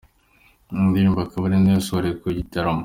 Iyi 0.71 0.83
ndirimbo 0.89 1.19
akaba 1.21 1.43
ari 1.47 1.57
nayo 1.61 1.77
yasorejeho 1.79 2.17
muri 2.23 2.31
iki 2.35 2.39
gitaramo. 2.47 2.79